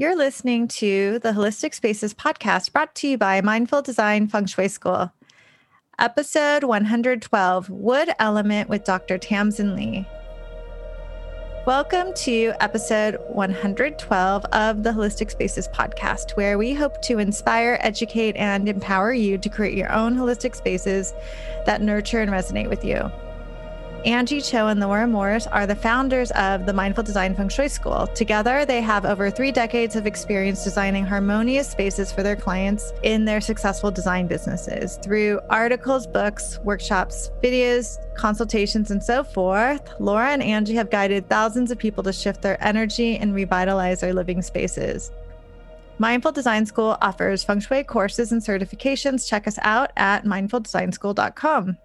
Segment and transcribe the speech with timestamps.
[0.00, 4.68] You're listening to the Holistic Spaces podcast brought to you by Mindful Design Feng Shui
[4.68, 5.12] School.
[5.98, 9.18] Episode 112 Wood Element with Dr.
[9.18, 10.06] Tamsin Lee.
[11.66, 18.36] Welcome to episode 112 of the Holistic Spaces podcast, where we hope to inspire, educate,
[18.36, 21.12] and empower you to create your own holistic spaces
[21.66, 23.12] that nurture and resonate with you.
[24.06, 28.06] Angie Cho and Laura Morris are the founders of the Mindful Design Feng Shui School.
[28.14, 33.26] Together, they have over three decades of experience designing harmonious spaces for their clients in
[33.26, 34.98] their successful design businesses.
[35.02, 41.70] Through articles, books, workshops, videos, consultations, and so forth, Laura and Angie have guided thousands
[41.70, 45.12] of people to shift their energy and revitalize their living spaces.
[45.98, 49.28] Mindful Design School offers feng shui courses and certifications.
[49.28, 51.76] Check us out at mindfuldesignschool.com.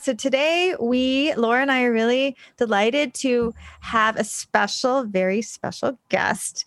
[0.00, 5.98] So today, we, Laura and I, are really delighted to have a special, very special
[6.08, 6.64] guest,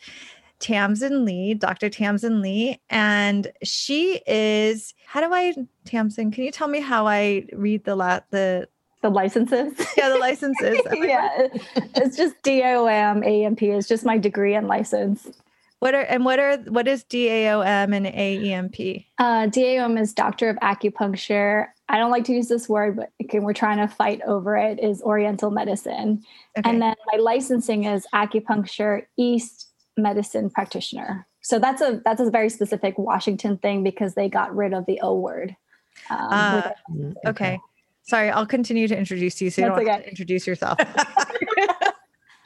[0.59, 1.89] Tamsin Lee, Dr.
[1.89, 2.79] Tamsin Lee.
[2.89, 7.95] And she is, how do I, Tamsin, can you tell me how I read the,
[7.95, 8.67] la- the,
[9.01, 9.73] the licenses.
[9.97, 10.79] Yeah, the licenses.
[10.93, 11.47] yeah,
[11.95, 15.27] it's just DAOM, AMP is just my degree and license.
[15.79, 19.05] What are and what are what is DAOM and AEMP?
[19.17, 21.69] Uh, DAOM is Doctor of Acupuncture.
[21.91, 24.79] I don't like to use this word, but we're trying to fight over it.
[24.79, 26.23] Is Oriental Medicine,
[26.57, 26.69] okay.
[26.69, 31.27] and then my licensing is Acupuncture East Medicine Practitioner.
[31.41, 35.01] So that's a that's a very specific Washington thing because they got rid of the
[35.01, 35.53] O word.
[36.09, 37.29] Um, uh, okay.
[37.29, 37.59] okay.
[38.03, 39.91] Sorry, I'll continue to introduce you so you that's don't okay.
[39.91, 40.79] have to introduce yourself.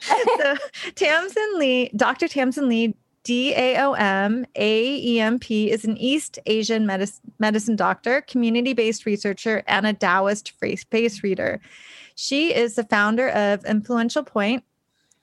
[0.00, 0.56] so
[0.96, 2.26] Tamsin Lee, Dr.
[2.26, 9.84] Tamsin Lee DAOM AEMP is an East Asian medicine, medicine doctor, community based researcher, and
[9.84, 11.60] a Taoist face reader.
[12.14, 14.62] She is the founder of Influential Point,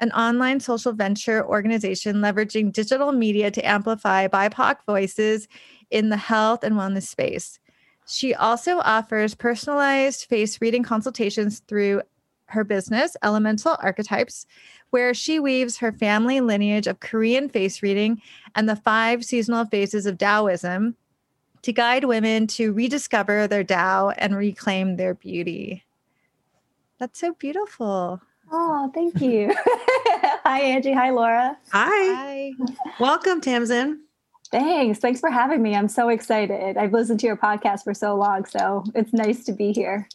[0.02, 5.48] an online social venture organization leveraging digital media to amplify BIPOC voices
[5.90, 7.58] in the health and wellness space.
[8.06, 12.02] She also offers personalized face reading consultations through
[12.54, 14.46] her business, Elemental Archetypes,
[14.90, 18.22] where she weaves her family lineage of Korean face reading
[18.56, 20.96] and the five seasonal phases of Taoism
[21.64, 25.84] to guide women to rediscover their Tao and reclaim their beauty.
[27.00, 28.22] That's so beautiful.
[28.52, 29.54] Oh, thank you.
[30.46, 30.94] Hi, Angie.
[30.94, 31.58] Hi, Laura.
[31.72, 31.90] Hi.
[31.90, 32.52] Hi.
[33.00, 34.02] Welcome, Tamsin.
[34.52, 35.00] Thanks.
[35.00, 35.76] Thanks for having me.
[35.76, 36.78] I'm so excited.
[36.78, 40.08] I've listened to your podcast for so long, so it's nice to be here.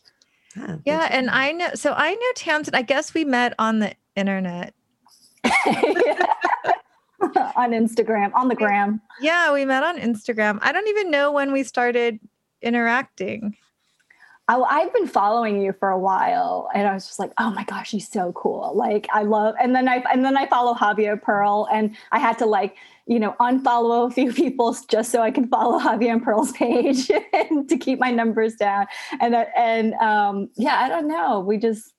[0.84, 2.74] Yeah, and I know so I know Tamsin.
[2.74, 4.74] I guess we met on the internet.
[7.56, 9.00] on Instagram, on the gram.
[9.20, 10.58] Yeah, we met on Instagram.
[10.62, 12.20] I don't even know when we started
[12.62, 13.56] interacting.
[14.48, 17.64] I, have been following you for a while, and I was just like, "Oh my
[17.64, 19.54] gosh, she's so cool!" Like, I love.
[19.60, 22.76] And then I and then I follow Javier Pearl, and I had to like,
[23.06, 27.06] you know, unfollow a few people just so I can follow Javier and Pearl's page
[27.08, 28.87] to keep my numbers down.
[29.20, 31.41] And and um, yeah, I don't know.
[31.41, 31.92] We just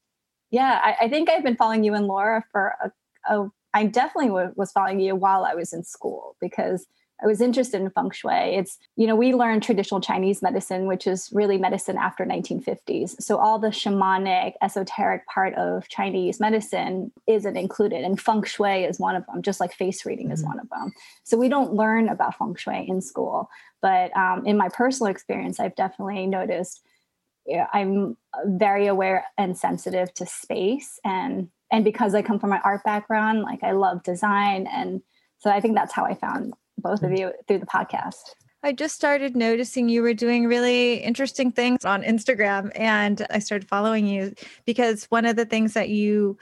[0.52, 2.92] yeah, I, I, think I've been following you and Laura for a,
[3.36, 6.88] a I definitely w- was following you while I was in school because
[7.22, 8.56] I was interested in feng shui.
[8.56, 13.22] It's, you know, we learned traditional Chinese medicine, which is really medicine after 1950s.
[13.22, 18.04] So all the shamanic, esoteric part of Chinese medicine isn't included.
[18.04, 20.34] And feng shui is one of them, just like face reading mm-hmm.
[20.34, 20.94] is one of them.
[21.24, 23.50] So we don't learn about feng shui in school.
[23.82, 26.82] But um, in my personal experience, I've definitely noticed
[27.74, 28.16] I'm
[28.46, 33.44] very aware and sensitive to space and and because I come from my art background,
[33.44, 35.02] like I love design and
[35.40, 37.20] so I think that's how I found both of mm.
[37.20, 38.36] you through the podcast.
[38.62, 43.68] I just started noticing you were doing really interesting things on Instagram and I started
[43.70, 44.34] following you
[44.66, 46.38] because one of the things that you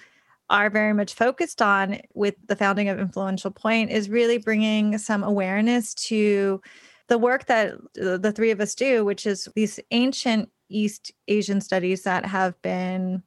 [0.49, 5.23] are very much focused on with the founding of Influential Point is really bringing some
[5.23, 6.61] awareness to
[7.07, 12.03] the work that the three of us do, which is these ancient East Asian studies
[12.03, 13.23] that have been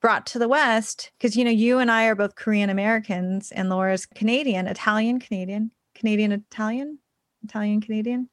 [0.00, 1.12] brought to the West.
[1.18, 5.70] Because, you know, you and I are both Korean Americans, and Laura's Canadian, Italian Canadian,
[6.02, 6.98] Canadian Italian,
[7.44, 8.28] Italian Canadian.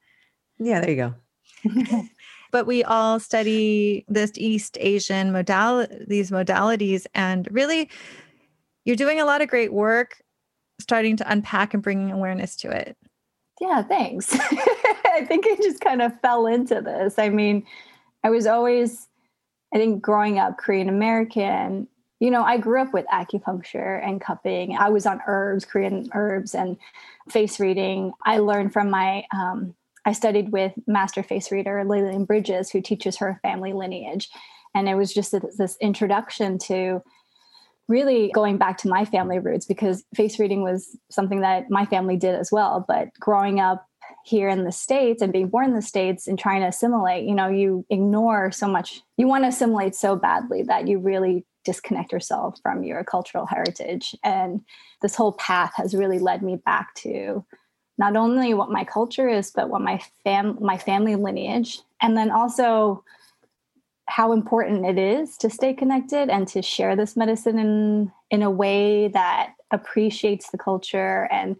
[0.58, 2.08] Yeah, there you go.
[2.50, 7.88] but we all study this East Asian modal these modalities, and really,
[8.84, 10.20] you're doing a lot of great work
[10.80, 12.96] starting to unpack and bringing awareness to it.
[13.60, 14.34] Yeah, thanks.
[14.34, 17.18] I think I just kind of fell into this.
[17.18, 17.64] I mean,
[18.24, 19.06] I was always,
[19.72, 21.86] I think, growing up Korean American,
[22.20, 24.76] you know, I grew up with acupuncture and cupping.
[24.76, 26.76] I was on herbs, Korean herbs, and
[27.30, 28.12] face reading.
[28.26, 29.74] I learned from my, um,
[30.04, 34.28] I studied with master face reader Lillian Bridges, who teaches her family lineage.
[34.74, 37.02] And it was just this introduction to
[37.88, 42.16] really going back to my family roots because face reading was something that my family
[42.16, 42.84] did as well.
[42.86, 43.86] But growing up
[44.24, 47.34] here in the States and being born in the States and trying to assimilate, you
[47.34, 52.12] know, you ignore so much, you want to assimilate so badly that you really disconnect
[52.12, 54.14] yourself from your cultural heritage.
[54.24, 54.62] And
[55.02, 57.44] this whole path has really led me back to
[57.98, 62.30] not only what my culture is, but what my fam my family lineage, and then
[62.30, 63.04] also
[64.06, 68.50] how important it is to stay connected and to share this medicine in in a
[68.50, 71.56] way that appreciates the culture and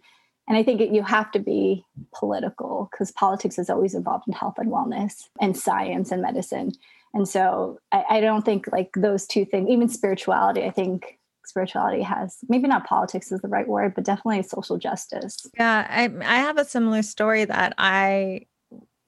[0.47, 4.33] and I think it, you have to be political because politics is always involved in
[4.33, 6.73] health and wellness and science and medicine.
[7.13, 12.01] And so I, I don't think like those two things, even spirituality, I think spirituality
[12.01, 15.47] has maybe not politics is the right word, but definitely social justice.
[15.57, 18.45] Yeah, I I have a similar story that I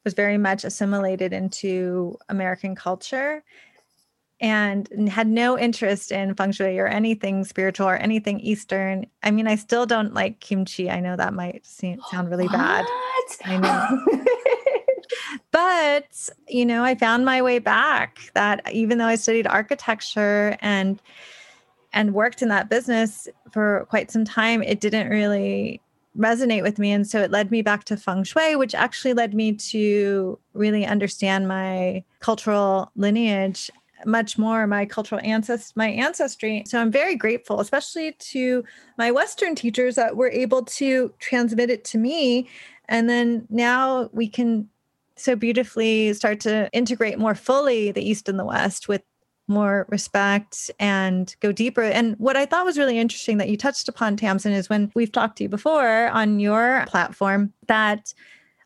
[0.03, 3.43] was very much assimilated into American culture
[4.41, 9.05] and had no interest in feng shui or anything spiritual or anything Eastern.
[9.21, 10.89] I mean, I still don't like kimchi.
[10.91, 12.51] I know that might seem, sound really what?
[12.51, 12.85] bad.
[13.45, 14.25] I know.
[15.53, 20.99] but, you know, I found my way back that even though I studied architecture and
[21.93, 25.79] and worked in that business for quite some time, it didn't really
[26.17, 26.91] resonate with me.
[26.91, 30.87] And so it led me back to feng shui, which actually led me to really
[30.87, 33.69] understand my cultural lineage
[34.05, 38.61] much more my cultural ancestry my ancestry so i'm very grateful especially to
[38.97, 42.45] my western teachers that were able to transmit it to me
[42.89, 44.67] and then now we can
[45.23, 49.01] so beautifully start to integrate more fully the east and the west with
[49.47, 51.83] more respect and go deeper.
[51.83, 55.11] And what I thought was really interesting that you touched upon, Tamsin, is when we've
[55.11, 58.13] talked to you before on your platform that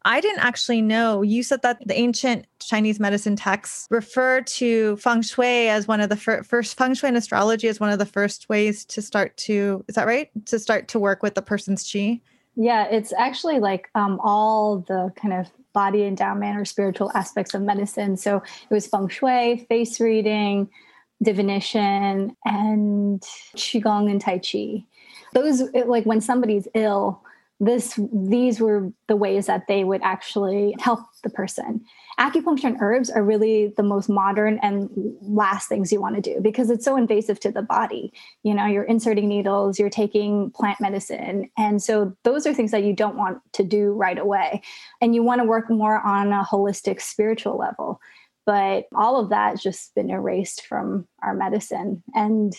[0.05, 1.21] I didn't actually know.
[1.21, 6.09] You said that the ancient Chinese medicine texts refer to feng shui as one of
[6.09, 9.35] the fir- first feng shui and astrology as one of the first ways to start
[9.37, 10.29] to, is that right?
[10.45, 12.21] To start to work with the person's chi?
[12.55, 17.61] Yeah, it's actually like um, all the kind of body endowment or spiritual aspects of
[17.61, 18.17] medicine.
[18.17, 20.69] So it was feng shui, face reading,
[21.21, 23.21] divination, and
[23.55, 24.83] qigong and tai chi.
[25.35, 27.21] Those like when somebody's ill,
[27.59, 31.85] this these were the ways that they would actually help the person
[32.19, 34.89] acupuncture and herbs are really the most modern and
[35.21, 38.11] last things you want to do because it's so invasive to the body.
[38.43, 42.83] You know you're inserting needles you're taking plant medicine and so those are things that
[42.83, 44.61] you don't want to do right away.
[45.01, 47.99] And you want to work more on a holistic spiritual level.
[48.45, 52.01] But all of that has just been erased from our medicine.
[52.15, 52.53] And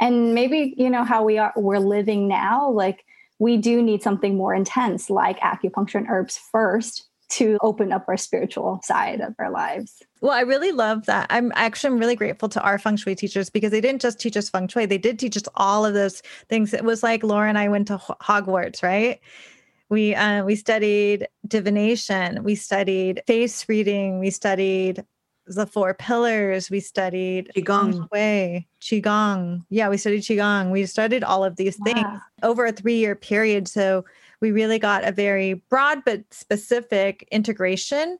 [0.00, 3.04] and maybe you know how we are we're living now like
[3.38, 8.16] we do need something more intense like acupuncture and herbs first to open up our
[8.16, 10.02] spiritual side of our lives.
[10.20, 11.26] Well, I really love that.
[11.30, 14.36] I'm actually I'm really grateful to our feng shui teachers because they didn't just teach
[14.36, 16.72] us feng shui, they did teach us all of those things.
[16.72, 19.20] It was like Laura and I went to Hogwarts, right?
[19.88, 25.04] We uh, we studied divination, we studied face reading, we studied
[25.46, 26.70] the four pillars.
[26.70, 28.08] We studied Qigong.
[28.08, 29.62] Shui, Qigong.
[29.68, 30.70] Yeah, we studied Qigong.
[30.70, 33.68] We studied all of these things over a three year period.
[33.68, 34.04] So
[34.40, 38.18] we really got a very broad but specific integration.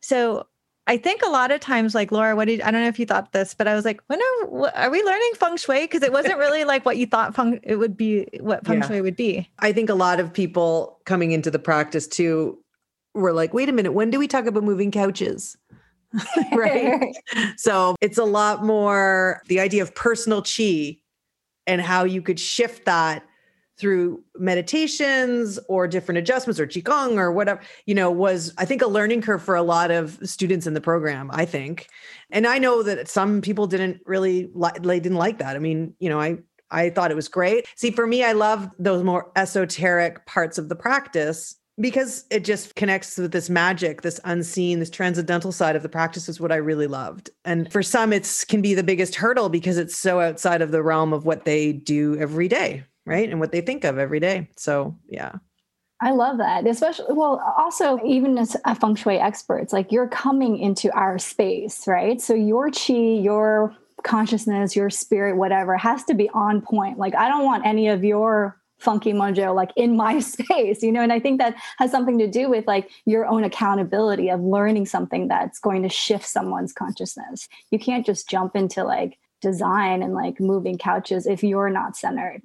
[0.00, 0.46] So
[0.86, 3.06] I think a lot of times, like Laura, what did I don't know if you
[3.06, 5.82] thought this, but I was like, when are, are we learning feng shui?
[5.82, 8.88] Because it wasn't really like what you thought feng it would be, what feng yeah.
[8.88, 9.48] shui would be.
[9.60, 12.58] I think a lot of people coming into the practice too
[13.14, 15.56] were like, wait a minute, when do we talk about moving couches?
[16.52, 17.14] right.
[17.56, 20.98] so it's a lot more the idea of personal chi
[21.66, 23.24] and how you could shift that
[23.78, 28.86] through meditations or different adjustments or qigong or whatever you know was i think a
[28.86, 31.88] learning curve for a lot of students in the program i think.
[32.30, 35.56] And i know that some people didn't really like they didn't like that.
[35.56, 36.38] I mean you know i
[36.70, 37.66] i thought it was great.
[37.76, 42.76] See for me i love those more esoteric parts of the practice because it just
[42.76, 46.56] connects with this magic this unseen this transcendental side of the practice is what i
[46.56, 47.30] really loved.
[47.44, 50.82] And for some it's can be the biggest hurdle because it's so outside of the
[50.82, 53.28] realm of what they do every day right?
[53.28, 54.48] And what they think of every day.
[54.56, 55.32] So yeah.
[56.00, 60.58] I love that, especially well, also even as a feng shui experts, like you're coming
[60.58, 62.20] into our space, right?
[62.20, 66.98] So your chi, your consciousness, your spirit, whatever, has to be on point.
[66.98, 71.00] Like I don't want any of your funky mojo like in my space you know?
[71.00, 74.84] And i think that has something to do with like your own accountability of learning
[74.86, 77.48] something that's going to shift someone's consciousness.
[77.70, 82.42] You can't just jump into like design and like moving couches if you're not centered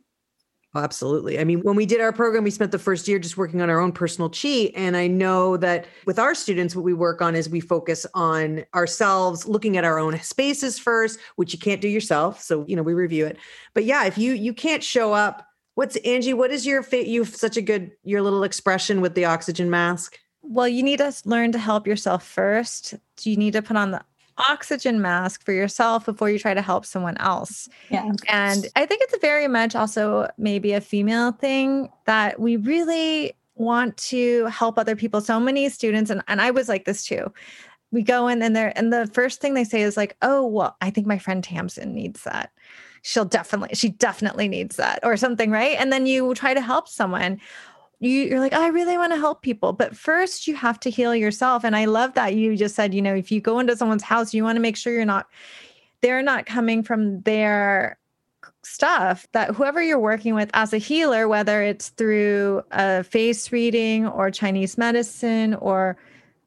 [0.76, 1.40] Oh, absolutely.
[1.40, 3.72] I mean, when we did our program, we spent the first year just working on
[3.72, 4.72] our own personal chi.
[4.76, 8.64] And I know that with our students, what we work on is we focus on
[8.76, 12.40] ourselves, looking at our own spaces first, which you can't do yourself.
[12.40, 13.38] So, you know, we review it.
[13.74, 17.08] But yeah, if you you can't show up, what's Angie, what is your fit?
[17.08, 20.20] You have such a good your little expression with the oxygen mask.
[20.44, 22.94] Well, you need to learn to help yourself first.
[23.18, 24.04] Do You need to put on the
[24.50, 27.68] oxygen mask for yourself before you try to help someone else.
[27.90, 28.12] Yeah.
[28.28, 33.98] And I think it's very much also maybe a female thing that we really want
[33.98, 35.20] to help other people.
[35.20, 37.32] So many students, and, and I was like this too.
[37.92, 40.78] We go in and they're and the first thing they say is like, oh, well,
[40.80, 42.52] I think my friend Tamsin needs that.
[43.02, 45.76] She'll definitely, she definitely needs that, or something, right?
[45.80, 47.40] And then you try to help someone
[48.00, 49.74] you, you're like, oh, I really want to help people.
[49.74, 51.64] But first, you have to heal yourself.
[51.64, 54.34] And I love that you just said, you know, if you go into someone's house,
[54.34, 55.28] you want to make sure you're not,
[56.02, 57.98] they're not coming from their
[58.64, 64.08] stuff that whoever you're working with as a healer, whether it's through a face reading
[64.08, 65.98] or Chinese medicine or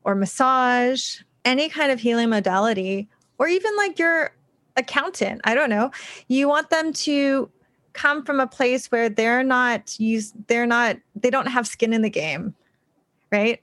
[0.05, 4.35] or massage, any kind of healing modality, or even like your
[4.77, 5.91] accountant, I don't know,
[6.29, 7.51] you want them to
[7.93, 12.03] come from a place where they're not used they're not they don't have skin in
[12.03, 12.55] the game
[13.33, 13.61] right?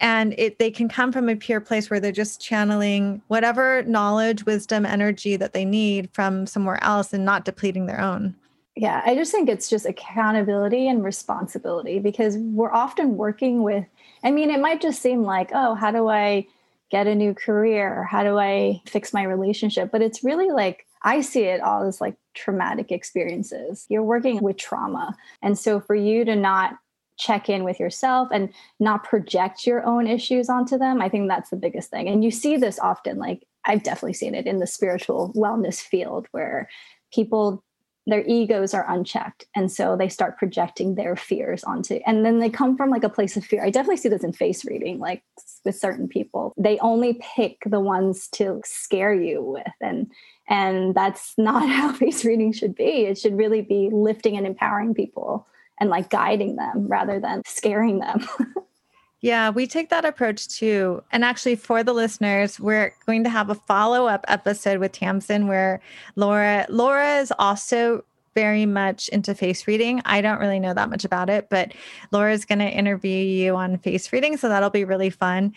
[0.00, 4.44] And it they can come from a pure place where they're just channeling whatever knowledge
[4.44, 8.34] wisdom energy that they need from somewhere else and not depleting their own.
[8.74, 13.84] Yeah i just think it's just accountability and responsibility because we're often working with
[14.24, 16.46] i mean it might just seem like oh how do i
[16.92, 18.00] get a new career?
[18.00, 19.90] Or how do i fix my relationship?
[19.90, 23.86] But it's really like I see it all as like traumatic experiences.
[23.88, 25.16] You're working with trauma.
[25.42, 26.78] And so for you to not
[27.18, 31.50] check in with yourself and not project your own issues onto them, I think that's
[31.50, 32.08] the biggest thing.
[32.08, 36.26] And you see this often, like I've definitely seen it in the spiritual wellness field
[36.32, 36.68] where
[37.12, 37.62] people
[38.06, 42.50] their egos are unchecked and so they start projecting their fears onto and then they
[42.50, 45.22] come from like a place of fear i definitely see this in face reading like
[45.64, 50.10] with certain people they only pick the ones to scare you with and
[50.52, 53.06] and that's not how face reading should be.
[53.06, 55.48] It should really be lifting and empowering people
[55.80, 58.28] and like guiding them rather than scaring them.
[59.20, 61.02] yeah, we take that approach too.
[61.10, 65.48] And actually, for the listeners, we're going to have a follow up episode with Tamsin
[65.48, 65.80] where
[66.14, 68.04] Laura, Laura is also
[68.34, 70.00] very much into face reading.
[70.04, 71.72] I don't really know that much about it, but
[72.12, 74.36] Laura's going to interview you on face reading.
[74.36, 75.52] So that'll be really fun.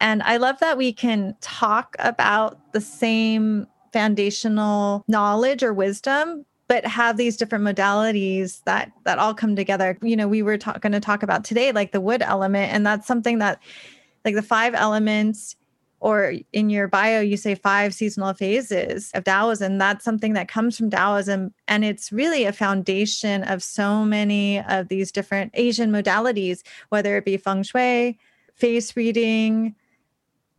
[0.00, 6.86] And I love that we can talk about the same foundational knowledge or wisdom but
[6.86, 9.98] have these different modalities that that all come together.
[10.00, 12.86] You know we were ta- going to talk about today like the wood element and
[12.86, 13.60] that's something that
[14.24, 15.54] like the five elements
[16.00, 19.76] or in your bio you say five seasonal phases of taoism.
[19.76, 24.88] That's something that comes from taoism and it's really a foundation of so many of
[24.88, 28.18] these different asian modalities whether it be feng shui
[28.54, 29.74] face reading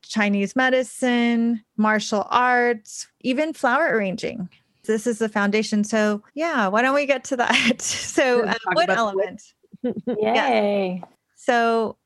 [0.08, 4.50] Chinese medicine, martial arts, even flower arranging.
[4.86, 5.84] This is the foundation.
[5.84, 7.82] So, yeah, why don't we get to that?
[7.82, 9.42] so, uh, wood element.
[9.84, 11.00] Yay.
[11.02, 11.08] Yeah.
[11.36, 11.98] So,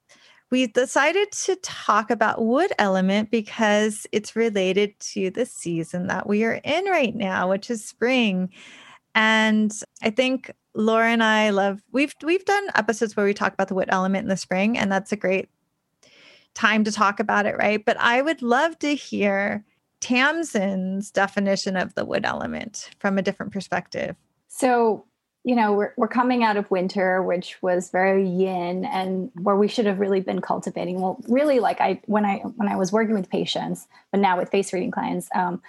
[0.50, 6.46] we decided to talk about wood element because it's related to the season that we
[6.46, 8.50] are in right now, which is spring.
[9.13, 13.68] And I think Laura and I love we've we've done episodes where we talk about
[13.68, 15.50] the wood element in the spring, and that's a great
[16.58, 17.86] time to talk about it, right?
[17.86, 19.64] But I would love to hear
[20.02, 24.16] Tamsin's definition of the wood element from a different perspective.
[24.48, 25.06] So,
[25.44, 29.68] you know, we're, we're coming out of winter, which was very yin and where we
[29.68, 31.00] should have really been cultivating.
[31.00, 34.50] Well, really like I, when I, when I was working with patients, but now with
[34.50, 35.62] face reading clients, um,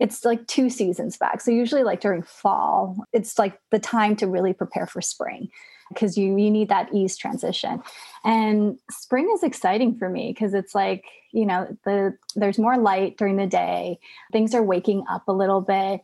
[0.00, 1.40] it's like two seasons back.
[1.40, 5.50] So usually like during fall, it's like the time to really prepare for spring
[5.92, 7.82] because you you need that ease transition.
[8.24, 13.16] And spring is exciting for me because it's like you know the there's more light
[13.16, 13.98] during the day.
[14.32, 16.00] Things are waking up a little bit.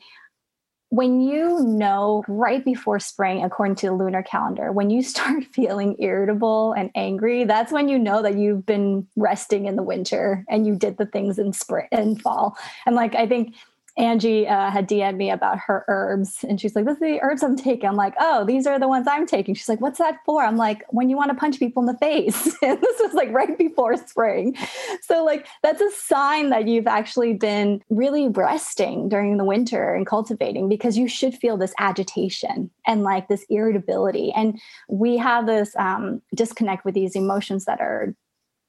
[0.90, 5.96] When you know right before spring according to the lunar calendar when you start feeling
[5.98, 10.66] irritable and angry that's when you know that you've been resting in the winter and
[10.66, 12.56] you did the things in spring and fall.
[12.86, 13.54] And like i think
[13.98, 17.42] Angie uh, had DM'd me about her herbs, and she's like, "This is the herbs
[17.42, 20.20] I'm taking." I'm like, "Oh, these are the ones I'm taking." She's like, "What's that
[20.24, 23.12] for?" I'm like, "When you want to punch people in the face." and this was
[23.14, 24.56] like right before spring,
[25.02, 30.06] so like that's a sign that you've actually been really resting during the winter and
[30.06, 35.74] cultivating because you should feel this agitation and like this irritability, and we have this
[35.76, 38.14] um, disconnect with these emotions that are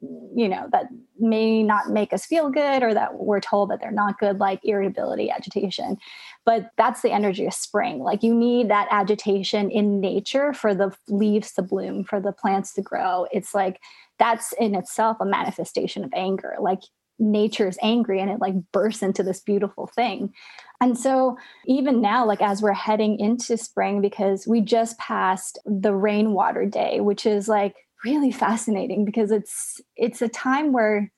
[0.02, 0.86] you know that
[1.18, 4.60] may not make us feel good or that we're told that they're not good, like
[4.64, 5.98] irritability, agitation.
[6.46, 8.00] But that's the energy of spring.
[8.00, 12.74] Like you need that agitation in nature for the leaves to bloom, for the plants
[12.76, 13.28] to grow.
[13.32, 13.82] It's like
[14.20, 16.56] that's in itself a manifestation of anger.
[16.60, 16.82] Like
[17.20, 20.34] nature is angry and it like bursts into this beautiful thing.
[20.82, 25.94] And so, even now, like as we're heading into spring, because we just passed the
[25.94, 27.76] rainwater day, which is like
[28.06, 31.12] really fascinating because it's it's a time where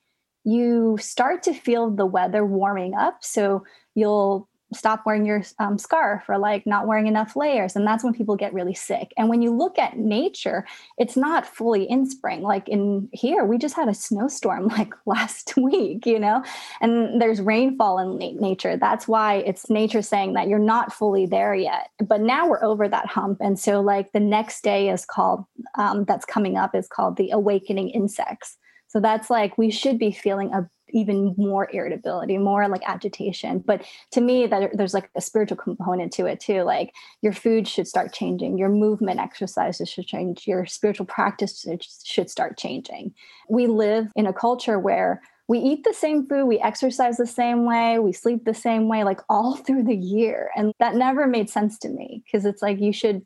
[0.43, 3.17] you start to feel the weather warming up.
[3.21, 3.63] So
[3.95, 8.13] you'll stop wearing your um, scarf or like not wearing enough layers and that's when
[8.13, 9.13] people get really sick.
[9.17, 10.65] And when you look at nature
[10.97, 12.41] it's not fully in spring.
[12.41, 16.43] Like in here we just had a snowstorm like last week you know?
[16.79, 18.77] And there's rainfall in na- nature.
[18.77, 21.89] That's why it's nature saying that you're not fully there yet.
[22.05, 25.45] But now we're over that hump and so like the next day is called
[25.77, 28.57] um, that's coming up is called the awakening insects.
[28.87, 33.59] So that's like we should be feeling a even more irritability, more like agitation.
[33.59, 36.63] But to me, that there's like a spiritual component to it too.
[36.63, 41.65] Like your food should start changing, your movement exercises should change, your spiritual practice
[42.03, 43.13] should start changing.
[43.49, 47.65] We live in a culture where we eat the same food, we exercise the same
[47.65, 50.49] way, we sleep the same way, like all through the year.
[50.55, 53.23] And that never made sense to me because it's like you should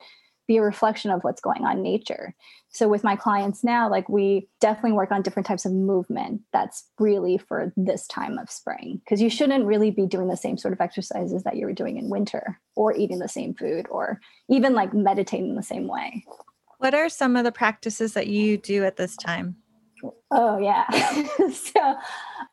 [0.47, 2.35] be a reflection of what's going on in nature.
[2.69, 6.85] So with my clients now, like we definitely work on different types of movement that's
[6.99, 10.73] really for this time of spring because you shouldn't really be doing the same sort
[10.73, 14.73] of exercises that you were doing in winter or eating the same food or even
[14.73, 16.25] like meditating the same way.
[16.79, 19.55] What are some of the practices that you do at this time?
[20.31, 20.85] Oh, yeah.
[21.51, 21.95] so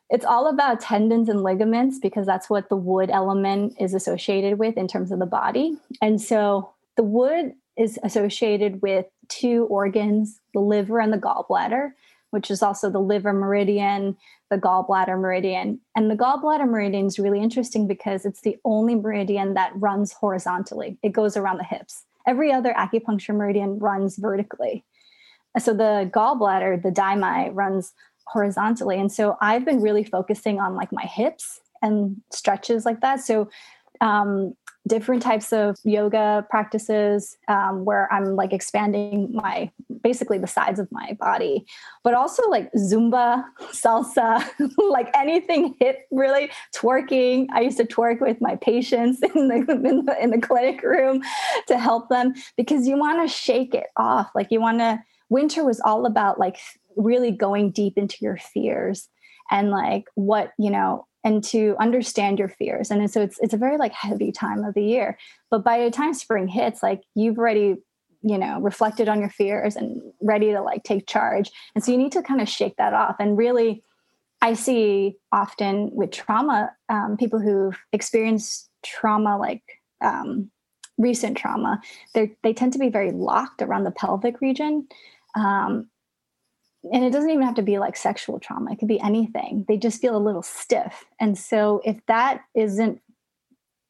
[0.09, 4.77] it's all about tendons and ligaments because that's what the wood element is associated with
[4.77, 5.77] in terms of the body.
[6.01, 11.91] And so the wood is associated with two organs the liver and the gallbladder,
[12.29, 14.15] which is also the liver meridian,
[14.49, 15.79] the gallbladder meridian.
[15.95, 20.97] And the gallbladder meridian is really interesting because it's the only meridian that runs horizontally,
[21.03, 22.05] it goes around the hips.
[22.25, 24.85] Every other acupuncture meridian runs vertically.
[25.59, 27.93] So the gallbladder, the daimai, runs
[28.27, 28.99] horizontally.
[28.99, 33.19] And so I've been really focusing on like my hips and stretches like that.
[33.19, 33.49] So
[34.01, 34.55] um,
[34.87, 39.71] different types of yoga practices um, where I'm like expanding my
[40.01, 41.65] basically the sides of my body,
[42.03, 44.45] but also like Zumba, salsa,
[44.89, 47.47] like anything hip really twerking.
[47.53, 51.21] I used to twerk with my patients in the, in the, in the clinic room
[51.67, 54.31] to help them because you want to shake it off.
[54.35, 56.57] Like you want to, winter was all about like
[56.97, 59.07] really going deep into your fears
[59.49, 62.91] and like what, you know, and to understand your fears.
[62.91, 65.17] And so it's it's a very like heavy time of the year.
[65.49, 67.77] But by the time spring hits, like you've already
[68.23, 71.97] you know reflected on your fears and ready to like take charge and so you
[71.97, 73.83] need to kind of shake that off and really
[74.41, 79.61] i see often with trauma um, people who've experienced trauma like
[80.01, 80.49] um,
[80.97, 81.81] recent trauma
[82.13, 84.87] they they tend to be very locked around the pelvic region
[85.35, 85.89] um,
[86.91, 88.71] and it doesn't even have to be like sexual trauma.
[88.73, 89.65] It could be anything.
[89.67, 91.05] They just feel a little stiff.
[91.19, 92.99] And so if that isn't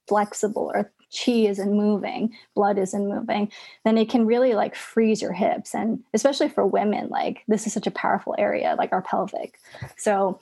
[0.08, 3.50] flexible or chi isn't moving blood isn't moving
[3.86, 5.74] then it can really like freeze your hips.
[5.74, 9.60] And especially for women like this is such a powerful area like our pelvic.
[9.98, 10.40] So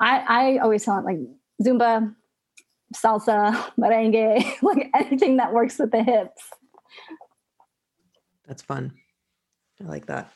[0.00, 1.18] i i always tell it like
[1.62, 2.14] zumba
[2.94, 6.42] salsa merengue like anything that works with the hips.
[8.46, 8.92] That's fun.
[9.80, 10.32] I like that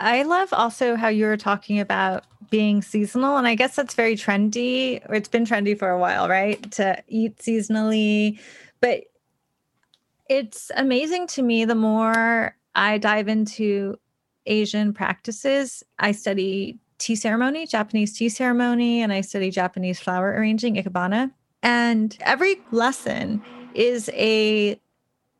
[0.00, 3.36] I love also how you were talking about being seasonal.
[3.36, 6.70] And I guess that's very trendy, or it's been trendy for a while, right?
[6.72, 8.40] To eat seasonally.
[8.80, 9.04] But
[10.28, 13.98] it's amazing to me the more I dive into
[14.46, 20.76] Asian practices, I study tea ceremony, Japanese tea ceremony, and I study Japanese flower arranging,
[20.76, 21.30] ikebana.
[21.62, 23.42] And every lesson
[23.74, 24.80] is a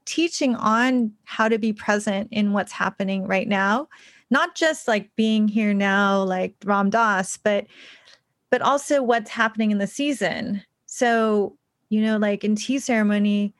[0.04, 3.88] teaching on how to be present in what's happening right now
[4.30, 7.66] not just like being here now like ram dass but
[8.50, 10.62] but also what's happening in the season.
[10.86, 11.56] So
[11.88, 13.54] you know like in tea ceremony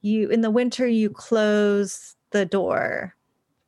[0.00, 3.14] you in the winter you close the door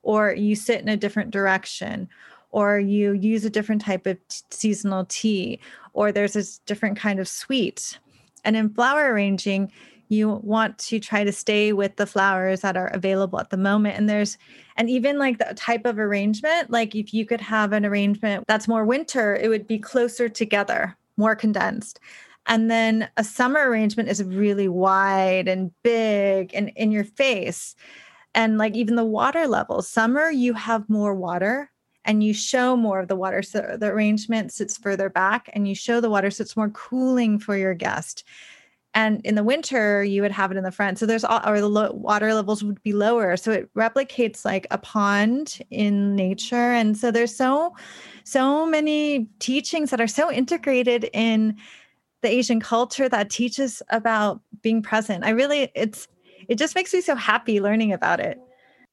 [0.02, 2.08] or you sit in a different direction
[2.52, 5.60] or you use a different type of t- seasonal tea
[5.92, 7.98] or there's a different kind of sweet.
[8.44, 9.70] And in flower arranging
[10.10, 13.96] you want to try to stay with the flowers that are available at the moment
[13.96, 14.36] and there's
[14.76, 18.68] and even like the type of arrangement like if you could have an arrangement that's
[18.68, 22.00] more winter it would be closer together more condensed
[22.46, 27.76] and then a summer arrangement is really wide and big and in your face
[28.34, 31.70] and like even the water levels summer you have more water
[32.04, 33.42] and you show more of the water.
[33.42, 37.38] So the arrangement sits further back and you show the water so it's more cooling
[37.38, 38.24] for your guest.
[38.94, 40.98] And in the winter, you would have it in the front.
[40.98, 43.36] So there's all, or the low, water levels would be lower.
[43.36, 46.56] So it replicates like a pond in nature.
[46.56, 47.76] And so there's so,
[48.24, 51.56] so many teachings that are so integrated in
[52.22, 55.24] the Asian culture that teaches about being present.
[55.24, 56.08] I really, it's,
[56.48, 58.40] it just makes me so happy learning about it.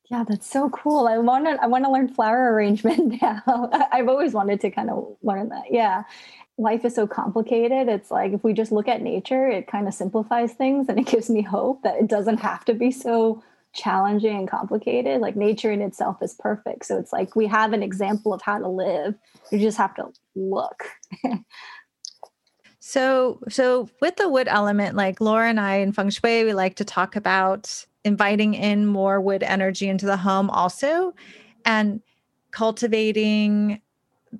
[0.09, 1.07] Yeah, that's so cool.
[1.07, 3.69] I want to I want to learn flower arrangement now.
[3.91, 5.65] I've always wanted to kind of learn that.
[5.69, 6.03] Yeah.
[6.57, 7.87] Life is so complicated.
[7.87, 11.05] It's like if we just look at nature, it kind of simplifies things and it
[11.05, 13.43] gives me hope that it doesn't have to be so
[13.73, 15.21] challenging and complicated.
[15.21, 16.85] Like nature in itself is perfect.
[16.85, 19.15] So it's like we have an example of how to live.
[19.51, 20.89] You just have to look.
[22.79, 26.75] so so with the wood element, like Laura and I in feng shui, we like
[26.77, 31.13] to talk about inviting in more wood energy into the home also
[31.65, 32.01] and
[32.51, 33.81] cultivating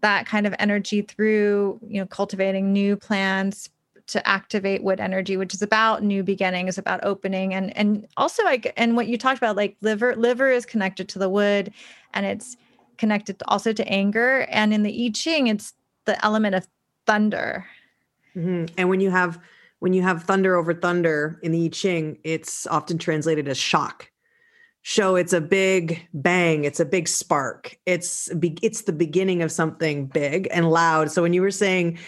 [0.01, 3.69] that kind of energy through you know cultivating new plants
[4.07, 8.73] to activate wood energy which is about new beginnings about opening and and also like
[8.77, 11.71] and what you talked about like liver liver is connected to the wood
[12.13, 12.55] and it's
[12.97, 15.73] connected also to anger and in the i ching it's
[16.05, 16.67] the element of
[17.05, 17.65] thunder
[18.35, 18.65] mm-hmm.
[18.77, 19.39] and when you have
[19.79, 24.09] when you have thunder over thunder in the I Ching, it's often translated as shock.
[24.89, 27.77] Show it's a big bang, it's a big spark.
[27.85, 28.29] It's
[28.61, 31.11] it's the beginning of something big and loud.
[31.11, 31.99] So when you were saying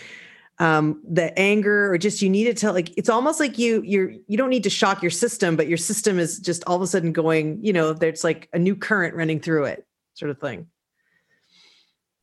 [0.60, 4.38] um, the anger or just you needed to like it's almost like you you're you
[4.38, 7.12] don't need to shock your system, but your system is just all of a sudden
[7.12, 10.68] going, you know, there's like a new current running through it, sort of thing.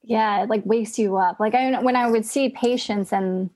[0.05, 1.39] Yeah, it like wakes you up.
[1.39, 3.51] Like I when I would see patients and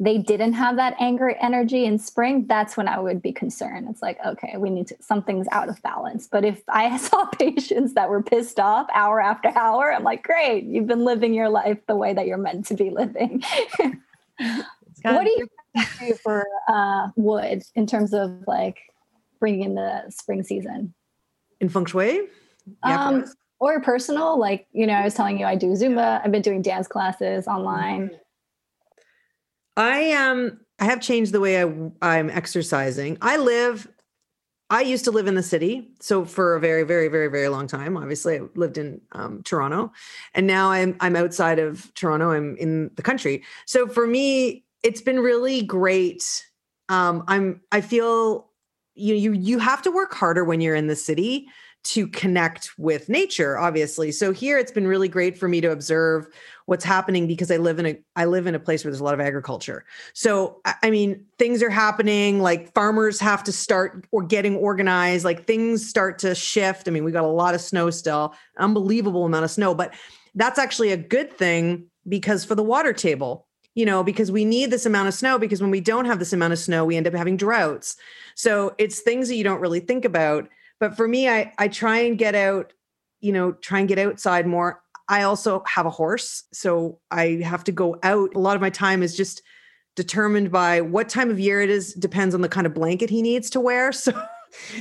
[0.00, 3.86] they didn't have that anger energy in spring, that's when I would be concerned.
[3.88, 6.26] It's like, okay, we need to, something's out of balance.
[6.26, 10.64] But if I saw patients that were pissed off hour after hour, I'm like, great,
[10.64, 13.42] you've been living your life the way that you're meant to be living.
[15.02, 15.48] what do you
[16.00, 18.78] do for uh, wood in terms of like
[19.38, 20.92] bringing in the spring season?
[21.60, 22.22] In feng shui?
[22.84, 23.24] Yeah, um,
[23.60, 26.62] or personal, like, you know, I was telling you I do Zumba, I've been doing
[26.62, 28.10] dance classes online.
[29.76, 33.18] I um I have changed the way I I'm exercising.
[33.20, 33.88] I live
[34.70, 37.66] I used to live in the city, so for a very, very, very, very long
[37.66, 37.96] time.
[37.96, 39.92] Obviously, I lived in um, Toronto,
[40.34, 42.30] and now I'm I'm outside of Toronto.
[42.30, 43.44] I'm in the country.
[43.66, 46.44] So for me, it's been really great.
[46.88, 48.50] Um, I'm I feel
[48.94, 51.46] you you you have to work harder when you're in the city
[51.84, 54.10] to connect with nature obviously.
[54.10, 56.26] So here it's been really great for me to observe
[56.66, 59.04] what's happening because i live in a i live in a place where there's a
[59.04, 59.84] lot of agriculture.
[60.14, 65.46] So i mean things are happening like farmers have to start or getting organized like
[65.46, 66.88] things start to shift.
[66.88, 69.94] I mean we got a lot of snow still unbelievable amount of snow but
[70.34, 74.70] that's actually a good thing because for the water table you know because we need
[74.70, 77.06] this amount of snow because when we don't have this amount of snow we end
[77.06, 77.96] up having droughts.
[78.34, 80.48] So it's things that you don't really think about
[80.80, 82.72] but for me, I I try and get out,
[83.20, 84.82] you know, try and get outside more.
[85.08, 88.34] I also have a horse, so I have to go out.
[88.34, 89.42] A lot of my time is just
[89.96, 93.22] determined by what time of year it is depends on the kind of blanket he
[93.22, 93.92] needs to wear.
[94.04, 94.12] So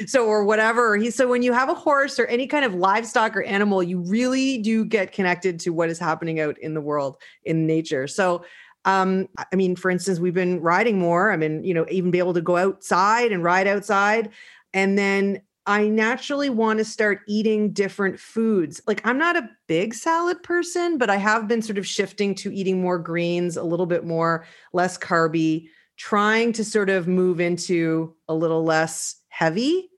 [0.05, 0.97] so or whatever.
[0.97, 4.01] He so when you have a horse or any kind of livestock or animal you
[4.01, 8.07] really do get connected to what is happening out in the world in nature.
[8.07, 8.45] So
[8.85, 11.31] um i mean for instance we've been riding more.
[11.31, 14.29] I mean you know even be able to go outside and ride outside.
[14.75, 18.81] And then I naturally want to start eating different foods.
[18.85, 22.53] Like I'm not a big salad person, but I have been sort of shifting to
[22.53, 28.13] eating more greens, a little bit more less carby, trying to sort of move into
[28.27, 29.89] a little less heavy,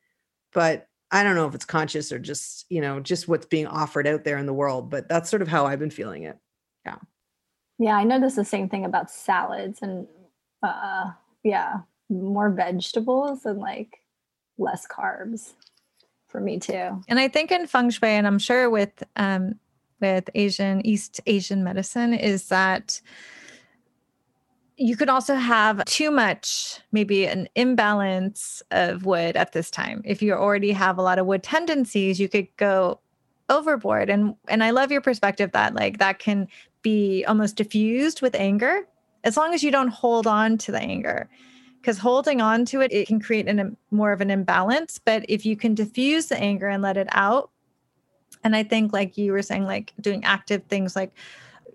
[0.54, 4.06] but I don't know if it's conscious or just, you know, just what's being offered
[4.06, 6.38] out there in the world, but that's sort of how I've been feeling it.
[6.86, 6.98] Yeah.
[7.80, 10.08] Yeah, I noticed the same thing about salads and
[10.62, 11.12] uh
[11.44, 14.00] yeah, more vegetables and like
[14.58, 15.54] less carbs
[16.28, 17.02] for me too.
[17.08, 19.60] And I think in feng shui, and I'm sure with um,
[20.02, 23.02] with Asian East Asian medicine, is that
[24.78, 30.02] you could also have too much, maybe an imbalance of wood at this time.
[30.04, 33.00] If you already have a lot of wood tendencies, you could go
[33.50, 34.10] overboard.
[34.10, 36.48] And and I love your perspective that like that can
[36.82, 38.88] be almost diffused with anger
[39.24, 41.30] as long as you don't hold on to the anger
[41.86, 45.46] because holding on to it it can create an, more of an imbalance but if
[45.46, 47.52] you can diffuse the anger and let it out
[48.44, 51.14] and i think like you were saying like doing active things like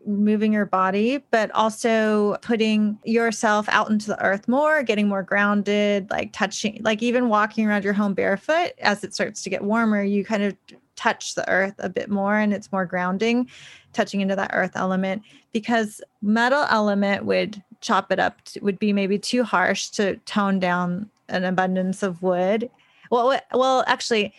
[0.04, 6.10] moving your body but also putting yourself out into the earth more getting more grounded
[6.10, 10.02] like touching like even walking around your home barefoot as it starts to get warmer
[10.02, 10.56] you kind of
[11.00, 13.48] touch the earth a bit more and it's more grounding,
[13.94, 15.22] touching into that earth element.
[15.50, 21.10] Because metal element would chop it up would be maybe too harsh to tone down
[21.28, 22.70] an abundance of wood.
[23.10, 24.32] Well, well, actually,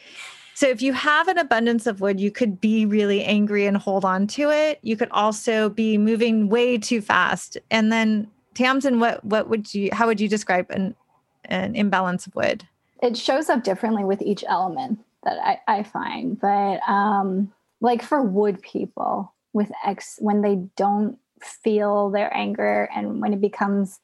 [0.54, 4.06] so if you have an abundance of wood, you could be really angry and hold
[4.06, 4.80] on to it.
[4.82, 7.58] You could also be moving way too fast.
[7.72, 10.96] And then Tamsin, what what would you how would you describe an
[11.46, 12.68] an imbalance of wood?
[13.02, 16.40] It shows up differently with each element that I, I find.
[16.40, 23.22] But um like for wood people with X when they don't feel their anger and
[23.22, 24.00] when it becomes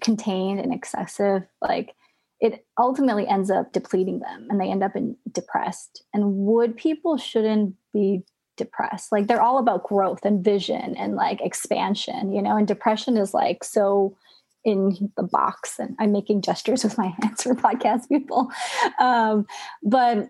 [0.00, 1.94] contained and excessive, like
[2.40, 6.02] it ultimately ends up depleting them and they end up in depressed.
[6.12, 8.24] And wood people shouldn't be
[8.56, 9.12] depressed.
[9.12, 13.32] Like they're all about growth and vision and like expansion, you know, and depression is
[13.32, 14.16] like so
[14.64, 18.50] in the box and I'm making gestures with my hands for podcast people.
[18.98, 19.46] Um,
[19.82, 20.28] but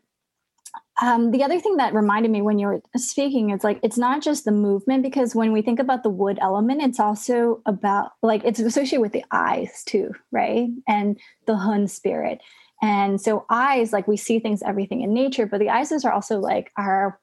[1.01, 4.23] um, the other thing that reminded me when you were speaking, it's like it's not
[4.23, 8.43] just the movement because when we think about the wood element, it's also about like
[8.45, 10.69] it's associated with the eyes too, right?
[10.87, 12.41] And the Hun spirit.
[12.83, 16.41] And so eyes, like we see things, everything in nature, but the eyes are also
[16.41, 17.19] like our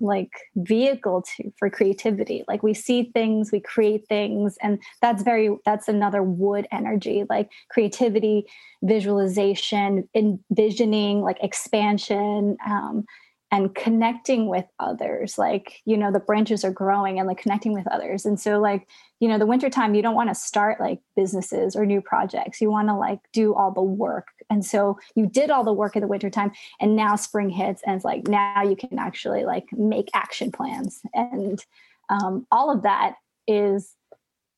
[0.00, 2.44] like vehicle to for creativity.
[2.48, 7.50] Like we see things we create things and that's very that's another wood energy like
[7.70, 8.46] creativity
[8.82, 13.04] visualization envisioning like expansion um,
[13.52, 15.36] and connecting with others.
[15.36, 18.24] Like you know the branches are growing and like connecting with others.
[18.24, 18.88] And so like
[19.20, 22.60] you know the wintertime you don't want to start like businesses or new projects.
[22.60, 25.94] You want to like do all the work and so you did all the work
[25.94, 29.66] in the wintertime and now spring hits and it's like now you can actually like
[29.72, 31.00] make action plans.
[31.14, 31.64] And
[32.10, 33.14] um, all of that
[33.46, 33.94] is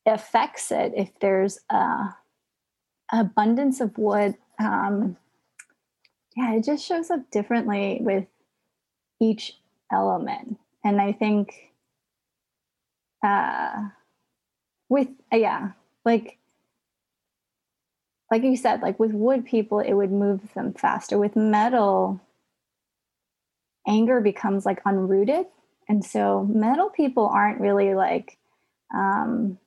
[0.07, 2.15] affects it if there's a
[3.13, 4.35] abundance of wood.
[4.59, 5.17] Um,
[6.37, 8.25] yeah it just shows up differently with
[9.21, 9.59] each
[9.93, 10.59] element.
[10.85, 11.55] And i think
[13.23, 13.89] uh
[14.89, 15.73] with uh, yeah
[16.05, 16.39] like
[18.33, 21.19] like you said like with wood people it would move them faster.
[21.19, 22.19] With metal
[23.87, 25.45] anger becomes like unrooted.
[25.87, 28.39] And so metal people aren't really like
[28.95, 29.59] um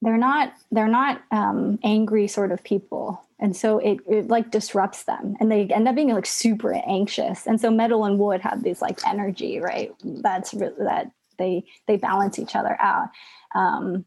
[0.00, 3.22] they're not they're not um angry sort of people.
[3.38, 5.36] And so it, it like disrupts them.
[5.40, 7.46] And they end up being like super anxious.
[7.46, 9.92] And so metal and wood have this like energy right?
[10.02, 13.10] That's really that they they balance each other out.
[13.54, 14.06] Um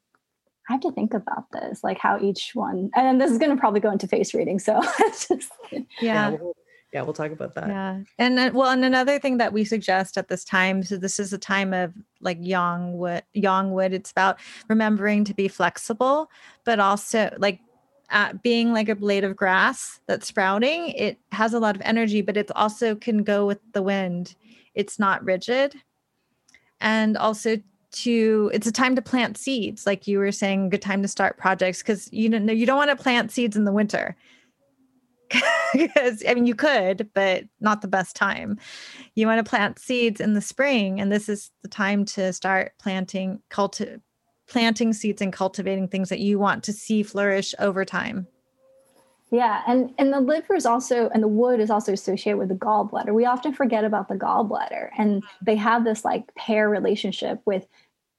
[0.71, 3.57] i have to think about this like how each one and this is going to
[3.57, 4.81] probably go into face reading so
[5.27, 6.55] just, yeah, yeah we'll,
[6.93, 10.17] yeah we'll talk about that yeah and uh, well and another thing that we suggest
[10.17, 14.11] at this time so this is a time of like young wood young wood it's
[14.11, 16.29] about remembering to be flexible
[16.63, 17.59] but also like
[18.41, 22.37] being like a blade of grass that's sprouting, it has a lot of energy, but
[22.37, 24.35] it also can go with the wind.
[24.73, 25.75] It's not rigid.
[26.79, 27.57] And also
[27.91, 31.37] to it's a time to plant seeds like you were saying good time to start
[31.37, 34.15] projects because you don't know you don't want to plant seeds in the winter
[35.73, 38.57] because i mean you could but not the best time
[39.15, 42.73] you want to plant seeds in the spring and this is the time to start
[42.79, 43.99] planting culti-
[44.51, 48.27] planting seeds and cultivating things that you want to see flourish over time.
[49.31, 52.55] Yeah, and and the liver is also and the wood is also associated with the
[52.55, 53.13] gallbladder.
[53.13, 57.65] We often forget about the gallbladder, and they have this like pair relationship with,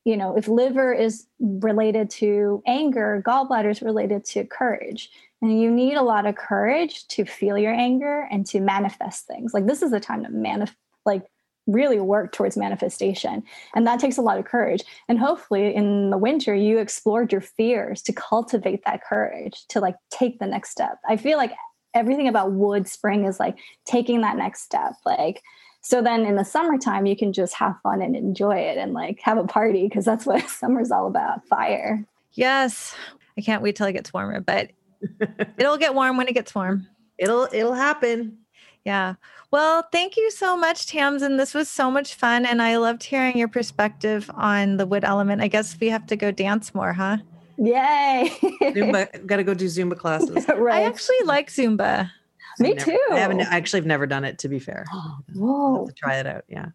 [0.06, 5.10] you know, if liver is related to anger, gallbladder is related to courage,
[5.42, 9.52] and you need a lot of courage to feel your anger and to manifest things.
[9.52, 11.24] Like this is the time to manifest, like
[11.66, 13.42] really work towards manifestation.
[13.74, 14.82] And that takes a lot of courage.
[15.08, 19.96] And hopefully in the winter, you explored your fears to cultivate that courage to like
[20.10, 20.98] take the next step.
[21.08, 21.52] I feel like
[21.94, 24.94] everything about wood spring is like taking that next step.
[25.04, 25.42] Like,
[25.82, 29.20] so then in the summertime, you can just have fun and enjoy it and like
[29.22, 32.04] have a party because that's what summer's all about fire.
[32.32, 32.94] Yes.
[33.36, 34.70] I can't wait till it gets warmer, but
[35.58, 36.86] it'll get warm when it gets warm.
[37.18, 38.38] It'll it'll happen.
[38.84, 39.14] Yeah.
[39.50, 41.36] Well, thank you so much, Tamsin.
[41.36, 42.44] This was so much fun.
[42.44, 45.40] And I loved hearing your perspective on the wood element.
[45.40, 47.18] I guess we have to go dance more, huh?
[47.58, 48.30] Yay.
[48.60, 50.46] Zumba, gotta go do Zumba classes.
[50.56, 50.82] right.
[50.82, 52.10] I actually like Zumba.
[52.58, 53.08] Me never, too.
[53.12, 54.84] I haven't actually I've never done it to be fair.
[55.34, 55.86] Whoa.
[55.86, 56.44] to try it out.
[56.48, 56.66] Yeah.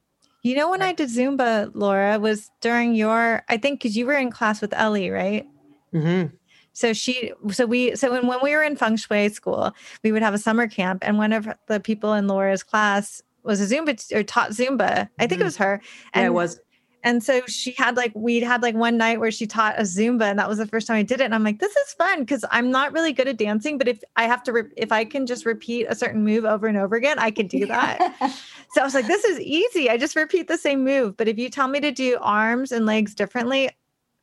[0.43, 4.13] You know, when I did Zumba, Laura, was during your, I think, because you were
[4.13, 5.45] in class with Ellie, right?
[5.93, 6.35] Mm-hmm
[6.77, 10.21] so she so we so when, when we were in feng shui school we would
[10.21, 13.99] have a summer camp and one of the people in laura's class was a zumba
[14.13, 15.41] or taught zumba i think mm-hmm.
[15.41, 15.81] it was her
[16.13, 16.59] and yeah, it was
[17.03, 20.23] And so she had like, we'd had like one night where she taught a Zumba,
[20.23, 21.25] and that was the first time I did it.
[21.25, 24.03] And I'm like, this is fun because I'm not really good at dancing, but if
[24.17, 26.97] I have to, re- if I can just repeat a certain move over and over
[26.97, 28.15] again, I can do that.
[28.73, 29.89] so I was like, this is easy.
[29.89, 31.15] I just repeat the same move.
[31.15, 33.69] But if you tell me to do arms and legs differently,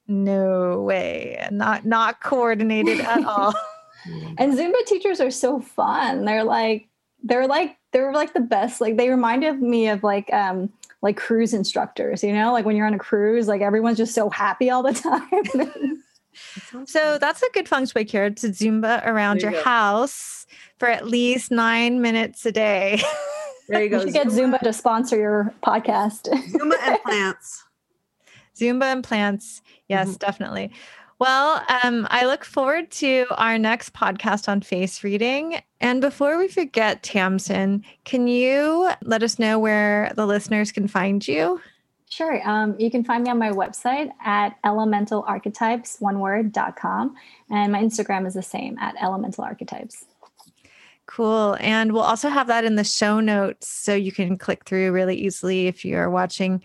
[0.07, 1.47] no way.
[1.51, 3.55] Not not coordinated at all.
[4.39, 6.25] and Zumba teachers are so fun.
[6.25, 6.89] They're like,
[7.23, 8.81] they're like, they're like the best.
[8.81, 10.71] Like they reminded me of like um
[11.03, 14.31] like cruise instructors, you know, like when you're on a cruise, like everyone's just so
[14.31, 14.93] happy all the
[16.75, 16.87] time.
[16.87, 19.63] so that's a good feng shui cure to Zumba around you your go.
[19.63, 20.47] house
[20.79, 23.01] for at least nine minutes a day.
[23.69, 24.03] There you go.
[24.03, 26.29] You get Zumba to sponsor your podcast.
[26.51, 27.64] Zumba and plants.
[28.57, 29.63] Zumba and plants.
[29.89, 30.17] Yes, mm-hmm.
[30.19, 30.73] definitely.
[31.21, 35.61] Well, um, I look forward to our next podcast on face reading.
[35.81, 41.27] And before we forget, Tamsin, can you let us know where the listeners can find
[41.27, 41.61] you?
[42.11, 42.41] Sure.
[42.49, 47.15] Um, you can find me on my website at elementalarchetypes, one word.com.
[47.51, 50.05] And my Instagram is the same at elementalarchetypes.
[51.07, 51.57] Cool.
[51.61, 55.17] And we'll also have that in the show notes so you can click through really
[55.17, 56.63] easily if you're watching.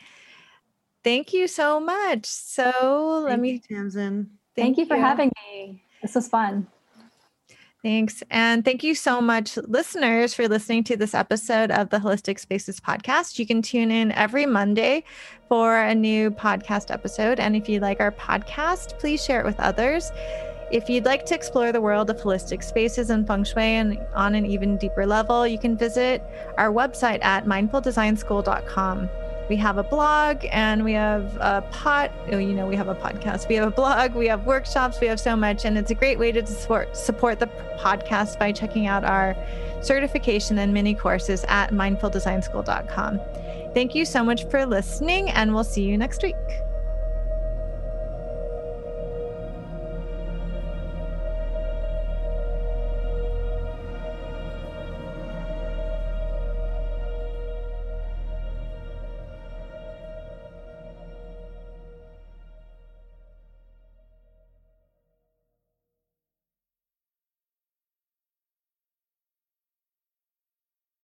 [1.04, 2.26] Thank you so much.
[2.26, 4.30] So Thank let me, you, Tamsin.
[4.56, 5.84] Thank, you for having me.
[6.02, 6.68] This was fun.
[7.82, 8.22] Thanks.
[8.30, 12.78] And thank you so much, listeners, for listening to this episode of the Holistic Spaces
[12.82, 13.40] podcast.
[13.40, 15.06] You can tune in every Monday
[15.48, 17.40] for a new podcast episode.
[17.40, 20.12] And if you like our podcast, please share it with others.
[20.74, 24.36] If you'd like to explore the world of holistic spaces and feng shui and on
[24.36, 26.22] an even deeper level, you can visit
[26.58, 29.10] our website at mindfuldesignschool.com
[29.50, 32.96] we have a blog and we have a pot oh, you know we have a
[32.96, 33.50] podcast.
[33.50, 36.20] We have a blog we have workshops we have so much and it's a great
[36.20, 39.36] way to support support the podcast by checking out our
[39.82, 43.20] certification and mini courses at mindfuldesignschool.com
[43.74, 46.36] thank you so much for listening and we'll see you next week